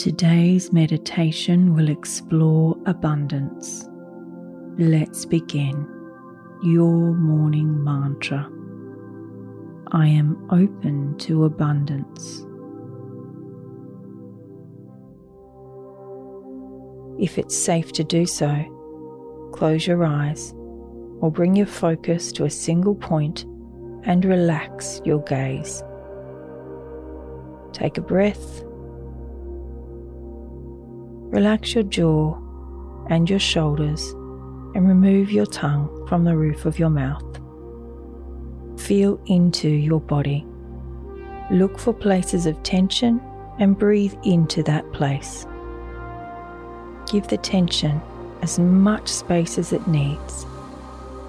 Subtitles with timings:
[0.00, 3.86] Today's meditation will explore abundance.
[4.78, 5.86] Let's begin.
[6.62, 8.50] Your morning mantra
[9.92, 12.46] I am open to abundance.
[17.22, 20.54] If it's safe to do so, close your eyes
[21.20, 23.44] or bring your focus to a single point
[24.04, 25.82] and relax your gaze.
[27.74, 28.64] Take a breath.
[31.30, 32.36] Relax your jaw
[33.08, 34.10] and your shoulders
[34.74, 37.24] and remove your tongue from the roof of your mouth.
[38.80, 40.44] Feel into your body.
[41.52, 43.20] Look for places of tension
[43.60, 45.46] and breathe into that place.
[47.10, 48.00] Give the tension
[48.42, 50.46] as much space as it needs.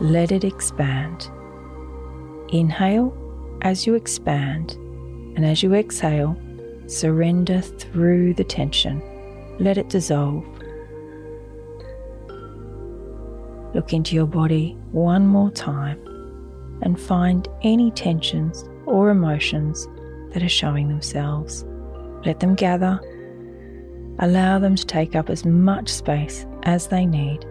[0.00, 1.30] Let it expand.
[2.48, 3.14] Inhale
[3.62, 4.72] as you expand,
[5.36, 6.40] and as you exhale,
[6.86, 9.02] surrender through the tension.
[9.60, 10.42] Let it dissolve.
[13.74, 16.00] Look into your body one more time
[16.80, 19.86] and find any tensions or emotions
[20.32, 21.66] that are showing themselves.
[22.24, 22.98] Let them gather.
[24.20, 27.44] Allow them to take up as much space as they need.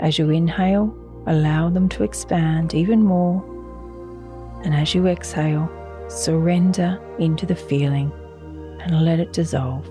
[0.00, 0.92] As you inhale,
[1.28, 3.44] allow them to expand even more.
[4.64, 5.70] And as you exhale,
[6.08, 8.10] surrender into the feeling
[8.80, 9.88] and let it dissolve.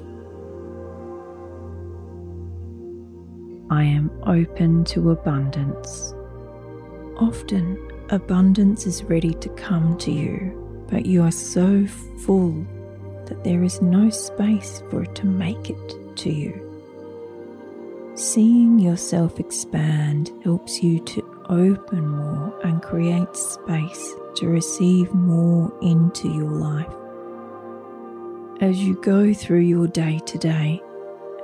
[3.70, 6.16] I am open to abundance.
[7.18, 7.78] Often,
[8.10, 11.86] abundance is ready to come to you, but you are so
[12.26, 12.66] full
[13.26, 16.66] that there is no space for it to make it to you.
[18.16, 26.28] Seeing yourself expand helps you to open more and create space to receive more into
[26.28, 26.94] your life.
[28.62, 30.82] As you go through your day to day,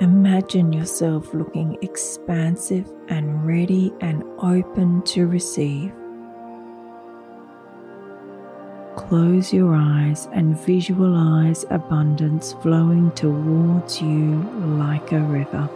[0.01, 5.93] imagine yourself looking expansive and ready and open to receive.
[8.95, 14.41] Close your eyes and visualize abundance flowing towards you
[14.79, 15.69] like a river.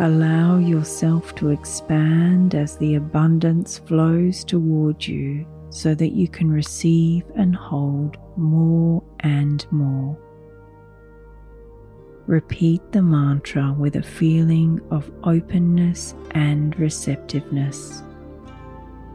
[0.00, 7.24] Allow yourself to expand as the abundance flows towards you so that you can receive
[7.36, 10.18] and hold more and more.
[12.30, 18.04] Repeat the mantra with a feeling of openness and receptiveness.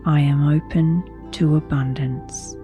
[0.05, 2.57] I am open to abundance.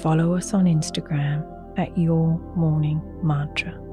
[0.00, 1.44] Follow us on Instagram
[1.76, 3.89] at Your Morning Mantra.